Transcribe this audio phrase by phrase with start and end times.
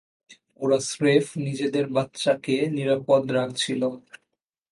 [0.61, 3.81] ওরা স্রেফ নিজেদের বাচ্চাকে নিরাপদ রাখছিল।